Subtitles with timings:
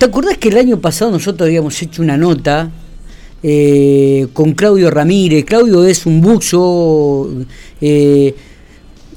[0.00, 2.70] ¿Te acordás que el año pasado nosotros habíamos hecho una nota
[3.42, 5.44] eh, con Claudio Ramírez?
[5.44, 7.28] Claudio es un buzo
[7.82, 8.34] eh,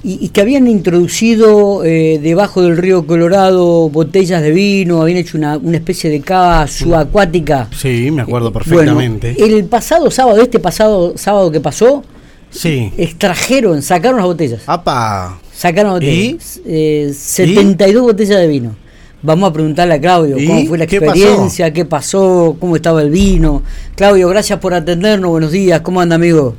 [0.04, 5.56] y, que habían introducido eh, debajo del río Colorado botellas de vino, habían hecho una,
[5.56, 7.70] una especie de cava subacuática.
[7.74, 9.38] Sí, me acuerdo perfectamente.
[9.42, 12.04] el pasado sábado, este pasado sábado que pasó,
[12.50, 12.92] sí.
[12.98, 14.64] extrajeron, sacaron las botellas.
[14.68, 15.40] ¡Apa!
[15.56, 16.60] Sacaron botellas.
[16.66, 17.14] ¿Y?
[17.14, 18.83] 72 botellas de vino.
[19.26, 23.62] Vamos a preguntarle a Claudio cómo fue la experiencia, qué pasó, cómo estaba el vino.
[23.96, 26.56] Claudio, gracias por atendernos, buenos días, ¿cómo anda amigo?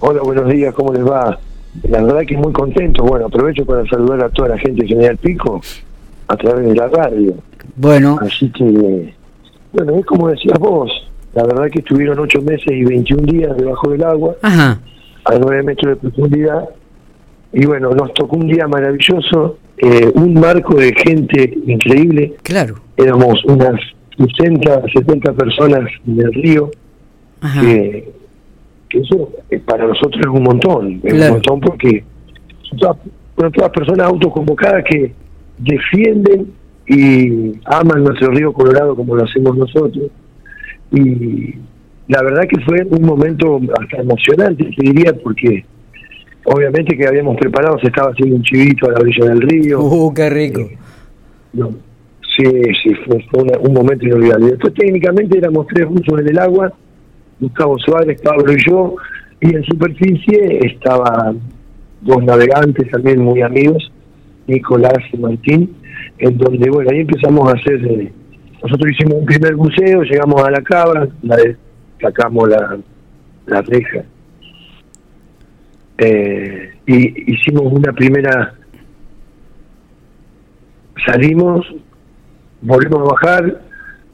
[0.00, 1.38] Hola, buenos días, ¿cómo les va?
[1.88, 5.16] La verdad que muy contento, bueno, aprovecho para saludar a toda la gente de General
[5.18, 5.60] Pico
[6.26, 7.34] a través de la radio.
[7.76, 8.18] Bueno.
[8.20, 9.14] Así que,
[9.72, 10.90] bueno, es como decías vos,
[11.32, 14.80] la verdad que estuvieron ocho meses y 21 días debajo del agua, Ajá.
[15.26, 16.68] a nueve metros de profundidad,
[17.52, 22.34] y bueno, nos tocó un día maravilloso, eh, un marco de gente increíble.
[22.42, 22.76] Claro.
[22.96, 23.80] Éramos unas
[24.18, 26.70] 60, 70 personas en el río.
[27.60, 28.12] Que,
[28.90, 31.00] eso eh, para nosotros es un montón.
[31.04, 32.04] Es un montón porque
[32.62, 32.78] son
[33.52, 35.14] todas, personas autoconvocadas que
[35.58, 36.52] defienden
[36.86, 40.10] y aman nuestro río Colorado como lo hacemos nosotros.
[40.90, 41.54] Y
[42.08, 45.64] la verdad que fue un momento hasta emocionante, te diría, porque
[46.48, 49.80] obviamente que habíamos preparado, se estaba haciendo un chivito a la orilla del río.
[49.80, 50.60] ¡Uh, qué rico!
[50.60, 50.76] Eh,
[52.36, 52.44] sí,
[52.82, 54.52] sí, fue, un momento inolvidable.
[54.52, 56.72] Después técnicamente éramos tres rusos en el agua,
[57.40, 58.94] Gustavo Suárez, Pablo y yo,
[59.40, 61.40] y en superficie estaban
[62.00, 63.90] dos navegantes también muy amigos,
[64.46, 65.74] Nicolás y Martín,
[66.18, 68.12] en donde, bueno, ahí empezamos a hacer, eh,
[68.62, 71.36] nosotros hicimos un primer buceo, llegamos a la cava, la
[72.00, 72.78] sacamos la,
[73.46, 74.04] la reja
[75.98, 78.54] eh, y hicimos una primera,
[81.06, 81.66] salimos,
[82.62, 83.60] volvimos a bajar,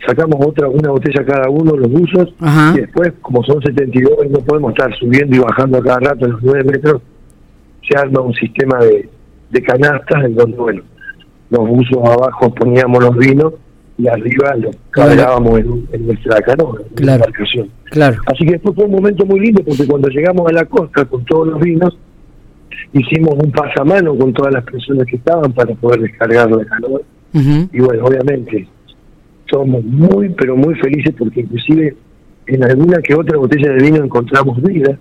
[0.07, 2.35] sacamos otra, una botella cada uno, los buzos,
[2.75, 6.25] y después, como son 72 y no podemos estar subiendo y bajando a cada rato
[6.25, 7.03] en los 9 metros,
[7.89, 9.09] se arma un sistema de,
[9.51, 10.83] de canastas en donde, bueno,
[11.51, 13.53] los buzos abajo poníamos los vinos
[13.97, 17.71] y arriba lo cargábamos en, nuestra canoa, en la embarcación.
[17.85, 18.21] Claro.
[18.27, 21.25] Así que después fue un momento muy lindo porque cuando llegamos a la costa con
[21.25, 21.97] todos los vinos,
[22.93, 27.01] hicimos un pasamano con todas las personas que estaban para poder descargar la canoa.
[27.33, 28.69] Y bueno, obviamente
[29.51, 31.97] somos muy, pero muy felices porque inclusive
[32.47, 34.99] en alguna que otra botella de vino encontramos vida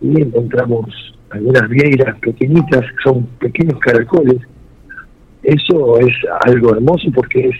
[0.00, 4.36] y encontramos algunas vieiras pequeñitas, son pequeños caracoles.
[5.42, 6.12] Eso es
[6.44, 7.56] algo hermoso porque es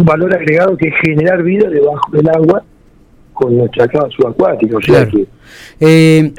[0.00, 2.64] un valor agregado que es generar vida debajo del agua
[3.32, 4.76] con nuestra cava subacuática.
[4.76, 5.26] O sea que,
[5.80, 6.32] eh,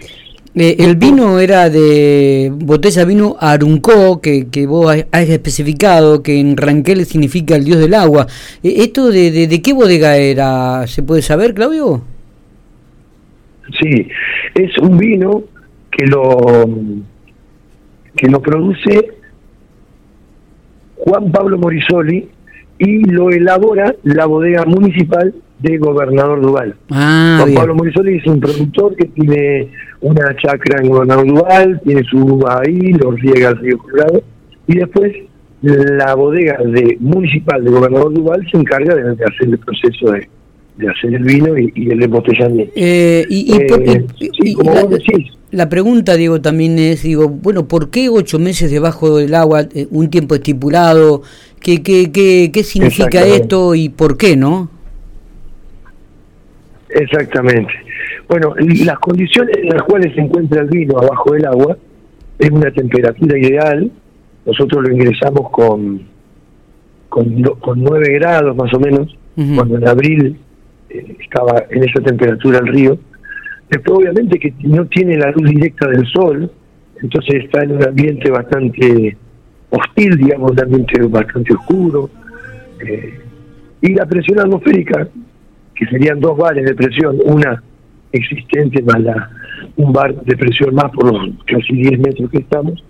[0.54, 6.40] eh, el vino era de botella de vino Aruncó, que, que vos has especificado, que
[6.40, 8.28] en Ranquel significa el dios del agua.
[8.64, 10.86] Eh, ¿Esto de, de, qué bodega era?
[10.88, 12.02] ¿Se puede saber, Claudio?
[13.80, 14.08] Sí,
[14.56, 15.44] es un vino
[15.92, 16.68] que lo
[18.16, 19.12] que lo produce
[20.98, 22.28] Juan Pablo Morisoli
[22.81, 26.75] y lo elabora la bodega municipal de Gobernador Duval.
[26.90, 29.68] Ah, Juan Pablo Morisoli es un productor que tiene
[30.02, 34.24] una chacra en Gobernador Duval, tiene su uva ahí, lo riega al río Colorado,
[34.66, 35.14] y después
[35.62, 41.14] la bodega de municipal de Gobernador Duval se encarga de, hacer el proceso de, hacer
[41.14, 42.74] el vino y, el embotellamiento.
[42.75, 43.53] Eh, y,
[44.18, 48.40] y, como la, vos decís, la pregunta, Diego, también es, digo, bueno, ¿por qué ocho
[48.40, 51.22] meses debajo del agua, eh, un tiempo estipulado?
[51.60, 54.70] ¿Qué, qué, qué, qué significa esto y por qué, no?
[56.90, 57.72] Exactamente.
[58.28, 58.54] Bueno,
[58.86, 61.78] las condiciones en las cuales se encuentra el vino abajo del agua
[62.40, 63.92] es una temperatura ideal.
[64.46, 66.12] Nosotros lo ingresamos con
[67.12, 70.40] con, con 9 grados más o menos, cuando en abril
[70.90, 72.98] eh, estaba en esa temperatura el río.
[73.72, 76.52] Después obviamente que no tiene la luz directa del sol,
[77.02, 79.16] entonces está en un ambiente bastante
[79.70, 82.09] hostil, digamos, un ambiente bastante oscuro.
[82.86, 83.18] Eh,
[83.82, 85.08] y la presión atmosférica
[85.73, 87.64] que serían dos bares de presión, una
[88.12, 89.29] existente más la,
[89.78, 92.84] un bar de presión más por los casi 10 metros que estamos.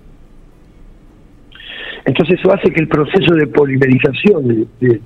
[2.05, 4.99] Entonces eso hace que el proceso de polimerización de,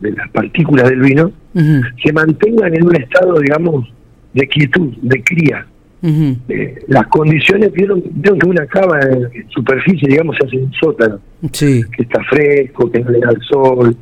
[0.00, 3.92] las partículas del vino se mantengan en un estado, digamos,
[4.32, 5.66] de quietud, de cría.
[6.02, 11.20] Eh, las condiciones, vieron, que una cava en superficie, digamos, se hace un sótano,
[11.52, 13.96] que está fresco, que no le da el sol.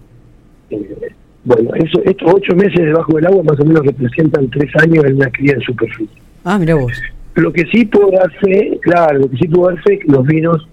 [0.71, 1.13] Eh,
[1.45, 5.17] bueno, eso, estos ocho meses debajo del agua más o menos representan tres años en
[5.17, 6.21] una cría en superficie.
[6.45, 6.93] Ah, mira vos.
[7.35, 10.69] Lo que sí puedo darse, claro, lo que sí puedo es que los vinos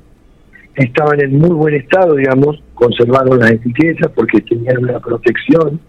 [0.75, 5.79] estaban en muy buen estado, digamos, conservaron las etiquetas porque tenían una protección,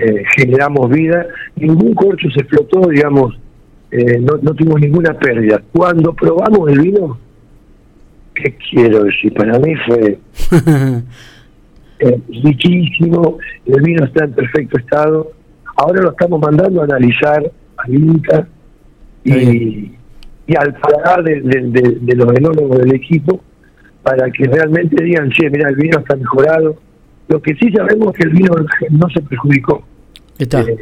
[0.00, 3.38] eh, generamos vida, ningún corcho se explotó, digamos,
[3.90, 5.60] eh, no, no tuvimos ninguna pérdida.
[5.72, 7.18] Cuando probamos el vino,
[8.34, 9.32] ¿qué quiero decir?
[9.34, 10.18] Para mí fue
[11.98, 15.32] eh, riquísimo, el vino está en perfecto estado.
[15.76, 18.46] Ahora lo estamos mandando a analizar al INCA
[19.24, 19.92] y,
[20.46, 23.40] y al paladar de, de, los enólogos del equipo
[24.02, 26.76] para que realmente digan, che, mira, el vino está mejorado.
[27.28, 28.54] Lo que sí sabemos es que el vino
[28.90, 29.84] no se perjudicó.
[30.38, 30.62] Está.
[30.62, 30.76] Eh,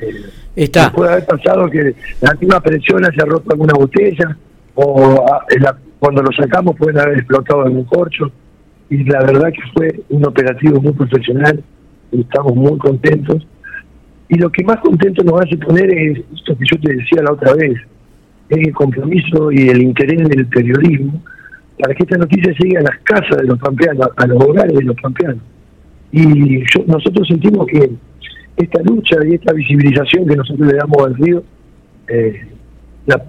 [0.54, 0.92] está.
[0.92, 4.36] Puede haber pasado que la última presión haya roto alguna botella
[4.74, 5.44] o ah,
[5.98, 8.30] cuando lo sacamos pueden haber explotado algún corcho
[8.90, 11.62] y la verdad que fue un operativo muy profesional
[12.12, 13.46] y estamos muy contentos
[14.28, 17.32] y lo que más contento nos hace poner es esto que yo te decía la
[17.32, 17.80] otra vez
[18.50, 21.22] es el compromiso y el interés del periodismo
[21.78, 24.82] para que esta noticia llegue a las casas de los pampeanos, a los hogares de
[24.82, 25.42] los pampeanos.
[26.18, 27.90] Y yo, nosotros sentimos que
[28.56, 31.42] esta lucha y esta visibilización que nosotros le damos al río,
[32.08, 32.40] eh,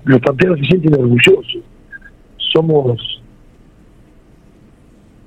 [0.05, 1.57] los pampeanos se sienten orgullosos.
[2.37, 3.21] Somos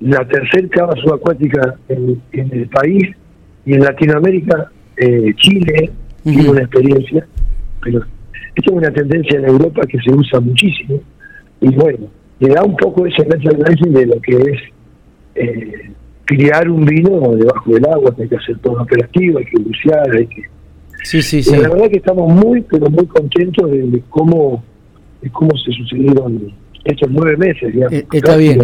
[0.00, 3.14] la tercera cava subacuática en, el país
[3.66, 5.90] y en Latinoamérica, eh, Chile
[6.22, 7.26] tiene una experiencia,
[7.82, 7.98] pero
[8.56, 10.98] esta es una tendencia en Europa que se usa muchísimo
[11.60, 12.08] y bueno,
[12.38, 14.60] le da un poco ese merchandising de lo que es
[15.34, 15.90] eh,
[16.31, 20.27] criar un vino debajo del agua, hay que hacer todo operativo, hay que bucear, hay
[20.29, 20.43] que...
[21.03, 21.56] Sí, sí, sí.
[21.56, 24.62] La verdad que estamos muy, pero muy contentos de, cómo,
[25.23, 26.53] de cómo se sucedieron
[26.85, 27.73] estos nueve meses.
[27.73, 28.61] Digamos, eh, Está bien.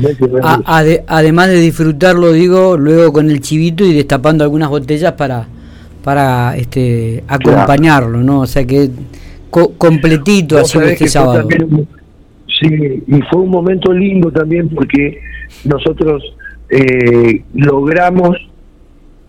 [1.06, 5.48] además de disfrutarlo, digo, luego con el chivito y destapando algunas botellas para
[6.04, 8.42] para este acompañarlo, ¿no?
[8.42, 8.90] O sea que
[9.50, 11.48] completito así este sábado.
[12.60, 15.18] sí, y fue un momento lindo también porque
[15.64, 16.22] nosotros
[16.70, 18.36] eh, logramos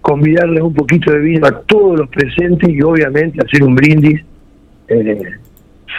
[0.01, 4.21] convidarles un poquito de vino a todos los presentes y obviamente hacer un brindis
[4.87, 5.21] eh,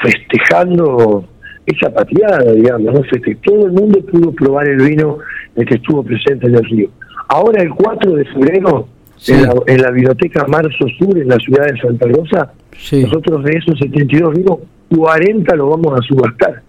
[0.02, 1.24] festejando
[1.66, 3.02] esa patriada, digamos, ¿no?
[3.42, 5.18] todo el mundo pudo probar el vino
[5.54, 6.88] el que estuvo presente en el río.
[7.28, 8.88] Ahora el 4 de febrero,
[9.26, 12.52] en, la, en, la, biblioteca Marzo Sur, en la ciudad de Santa Rosa,
[12.92, 14.58] nosotros de esos 72 vinos,
[14.96, 16.62] 40 los vamos a subastar.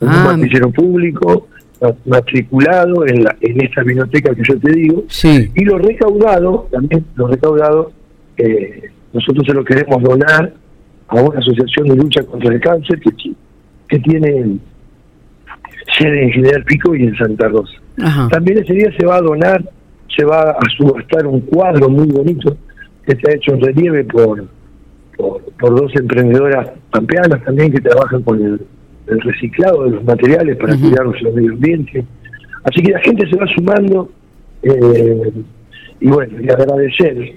[0.00, 1.48] Ah, un público,
[2.04, 5.04] matriculado en, la, en esta biblioteca que yo te digo,
[5.54, 7.92] y lo recaudado, también lo recaudado,
[8.36, 10.52] eh, nosotros se lo queremos donar
[11.08, 13.10] a una asociación de lucha contra el cáncer que,
[13.88, 14.58] que tiene
[15.98, 17.74] sede en General Pico y en Santa Rosa.
[18.30, 19.64] También ese día se va a donar,
[20.14, 22.56] se va a subastar un cuadro muy bonito
[23.04, 24.46] que está hecho en relieve por,
[25.16, 28.60] por, por dos emprendedoras pampeanas también que trabajan con el
[29.10, 32.04] el reciclado de los materiales para uh cuidar el medio ambiente.
[32.64, 34.10] Así que la gente se va sumando
[34.62, 35.32] eh,
[36.00, 37.32] y bueno, y agradecer,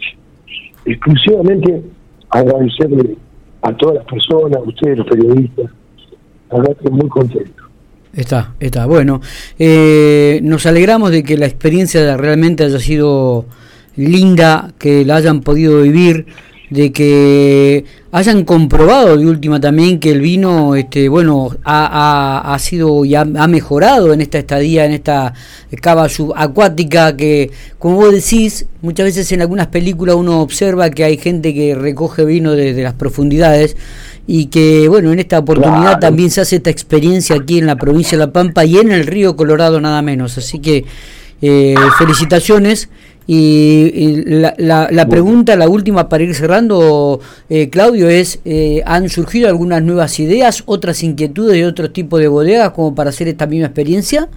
[0.85, 1.81] exclusivamente
[2.29, 3.15] agradecerle
[3.61, 5.71] a todas las personas, a ustedes los periodistas,
[6.51, 7.63] la verdad que muy contento.
[8.13, 8.85] Está, está.
[8.87, 9.21] Bueno,
[9.57, 13.45] eh, nos alegramos de que la experiencia realmente haya sido
[13.95, 16.25] linda, que la hayan podido vivir
[16.71, 17.83] de que
[18.13, 23.25] hayan comprobado de última también que el vino, este, bueno, ha, ha, sido y ha,
[23.25, 25.33] mejorado en esta estadía, en esta
[25.81, 31.17] cava subacuática que, como vos decís, muchas veces en algunas películas uno observa que hay
[31.17, 33.75] gente que recoge vino desde las profundidades
[34.25, 38.17] y que, bueno, en esta oportunidad también se hace esta experiencia aquí en la provincia
[38.17, 40.37] de La Pampa y en el río Colorado nada menos.
[40.37, 40.85] Así que
[41.41, 42.87] eh, felicitaciones
[43.33, 44.53] y, la,
[44.91, 50.19] la, pregunta, la última para ir cerrando, eh, Claudio, es, eh, ¿han surgido algunas nuevas
[50.19, 54.27] ideas, otras inquietudes de otro tipo de bodegas como para hacer esta misma experiencia?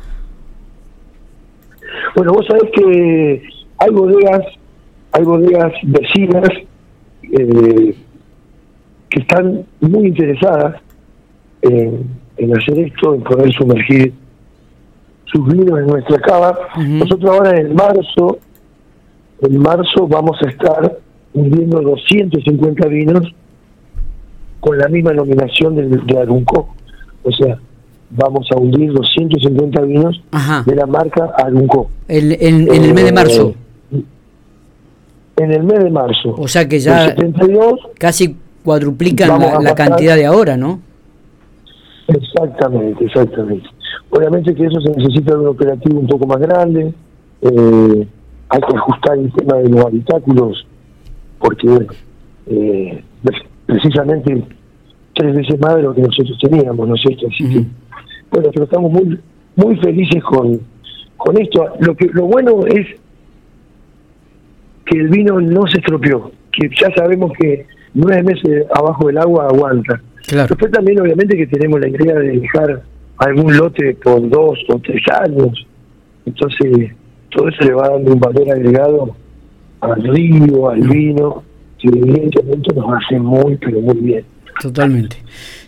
[2.14, 3.42] Bueno, vos sabés que
[3.78, 4.46] hay bodegas,
[5.10, 6.50] hay bodegas vecinas
[7.32, 7.96] eh,
[9.10, 10.80] que están muy interesadas
[11.62, 14.12] en, hacer esto, en poder sumergir
[15.24, 16.56] sus vinos en nuestra cava.
[16.76, 18.38] Nosotros ahora en marzo
[19.40, 20.98] en marzo vamos a estar
[21.32, 23.34] hundiendo 250 vinos
[24.60, 26.74] con la misma nominación de, de Arunco.
[27.22, 27.58] O sea,
[28.10, 30.22] vamos a hundir 250 vinos
[30.66, 31.90] de la marca Arunco.
[32.08, 33.54] El, en, el mes de marzo.
[33.92, 34.02] Eh,
[35.36, 36.34] en el mes de marzo.
[36.38, 37.14] O sea que ya
[37.98, 40.80] casi cuadruplican la, cantidad de ahora, ¿no?
[42.06, 43.68] Exactamente, exactamente.
[44.10, 46.94] Obviamente que eso se necesita de un operativo un poco más grande.
[47.42, 48.06] Eh,
[48.54, 50.66] hay que ajustar el tema de los habitáculos,
[51.40, 51.86] porque
[52.46, 53.02] eh,
[53.66, 54.44] precisamente
[55.14, 57.26] tres veces más de lo que nosotros teníamos, ¿no es cierto?
[57.26, 57.66] Así que,
[58.30, 59.18] bueno, pero estamos muy
[59.56, 60.60] muy felices con,
[61.16, 61.66] con esto.
[61.80, 62.86] Lo que lo bueno es
[64.86, 69.46] que el vino no se estropeó, que ya sabemos que nueve meses abajo del agua
[69.46, 70.00] aguanta.
[70.26, 70.48] Claro.
[70.48, 72.82] Después también obviamente que tenemos la idea de dejar
[73.18, 75.66] algún lote por dos o tres años.
[76.26, 76.92] Entonces,
[77.34, 79.16] todo eso le va dando un valor agregado
[79.80, 81.42] al río, al vino,
[81.78, 84.24] que evidentemente nos hace muy, pero muy bien.
[84.60, 85.16] Totalmente.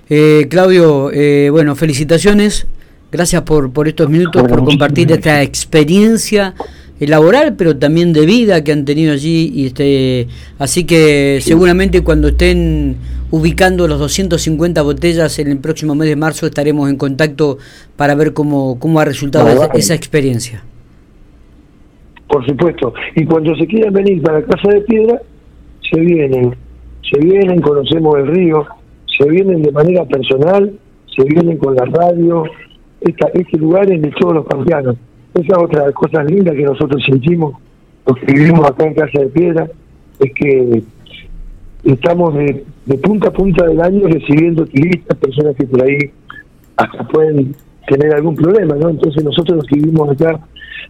[0.09, 2.67] Eh, Claudio, eh, bueno, felicitaciones.
[3.11, 6.55] Gracias por, por estos minutos, por compartir esta experiencia
[7.01, 9.53] laboral, pero también de vida que han tenido allí.
[9.55, 12.97] Y este, así que seguramente cuando estén
[13.31, 17.59] ubicando los 250 botellas en el próximo mes de marzo estaremos en contacto
[17.97, 20.63] para ver cómo, cómo ha resultado esa, experiencia.
[22.29, 22.93] Por supuesto.
[23.15, 25.21] Y cuando se quieran venir para Casa de Piedra,
[25.91, 26.55] se vienen.
[27.11, 28.67] Se vienen, conocemos el río,
[29.17, 30.73] se vienen de manera personal,
[31.17, 32.45] se vienen con la radio.
[33.01, 34.97] Esta, este lugar es de todos los campeanos
[35.41, 37.55] esa otra cosa linda que nosotros sentimos,
[38.07, 39.69] los que vivimos acá en Casa de Piedra,
[40.19, 40.83] es que
[41.85, 42.65] estamos de,
[43.03, 46.11] punta a punta del año recibiendo turistas, personas que por ahí
[46.77, 47.55] hasta pueden
[47.87, 48.89] tener algún problema, ¿no?
[48.89, 50.41] Entonces nosotros los que vivimos acá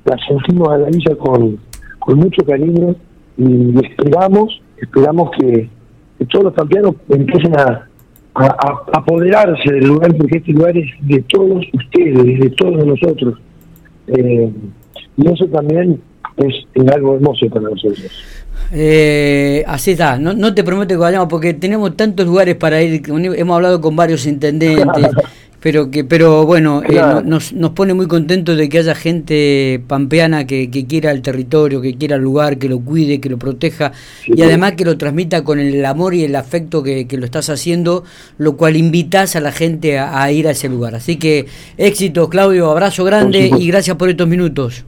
[0.05, 1.59] la sentimos a la villa con,
[1.99, 2.95] con mucho cariño
[3.38, 5.69] y esperamos, esperamos que,
[6.31, 7.87] todos los campeanos empiecen a,
[8.35, 13.38] a, apoderarse del lugar, porque este lugar es de todos ustedes, de todos nosotros.
[14.07, 14.50] Eh,
[15.19, 16.00] y eso también
[16.37, 16.55] es,
[16.93, 18.11] algo hermoso para nosotros.
[18.73, 23.03] Eh, así está, no, no te prometo que vayamos porque tenemos tantos lugares para ir,
[23.07, 25.11] hemos hablado con varios intendentes,
[25.66, 30.46] pero que pero bueno eh, nos, nos pone muy contentos de que haya gente pampeana
[30.46, 33.90] que, quiera el territorio que quiera el lugar que lo cuide que lo proteja
[34.26, 38.04] y además que lo transmita con el amor y el afecto que, lo estás haciendo
[38.38, 40.94] lo cual invitas a la gente a, ir a ese lugar.
[40.94, 41.46] Así que
[41.76, 44.85] éxito Claudio abrazo grande y gracias por estos minutos